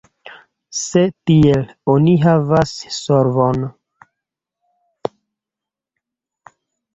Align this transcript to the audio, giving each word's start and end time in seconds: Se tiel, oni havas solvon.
Se 0.83 1.01
tiel, 1.29 1.65
oni 1.95 2.15
havas 2.23 2.71
solvon. 2.95 3.67